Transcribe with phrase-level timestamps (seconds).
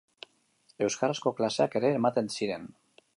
[0.87, 2.67] Euskarazko klaseak ere ematen ziren.